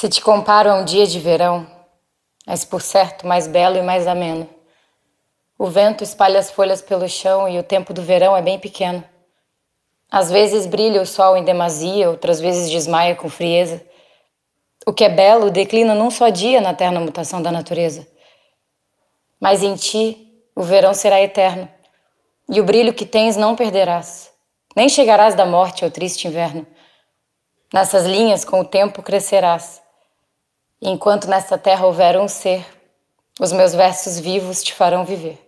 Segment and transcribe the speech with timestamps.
[0.00, 1.66] Se te comparo a um dia de verão,
[2.46, 4.48] és por certo mais belo e mais ameno.
[5.58, 9.02] O vento espalha as folhas pelo chão e o tempo do verão é bem pequeno.
[10.08, 13.84] Às vezes brilha o sol em demasia, outras vezes desmaia com frieza.
[14.86, 18.06] O que é belo declina num só dia na eterna mutação da natureza.
[19.40, 21.68] Mas em ti o verão será eterno,
[22.48, 24.30] e o brilho que tens não perderás,
[24.76, 26.64] nem chegarás da morte ao triste inverno.
[27.74, 29.87] Nessas linhas com o tempo crescerás,
[30.80, 32.66] enquanto nesta terra houver um ser,
[33.40, 35.47] os meus versos vivos te farão viver.